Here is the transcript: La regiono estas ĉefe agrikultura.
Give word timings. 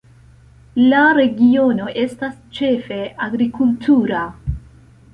La 0.93 1.01
regiono 1.17 1.87
estas 2.05 2.41
ĉefe 2.61 3.01
agrikultura. 3.31 4.27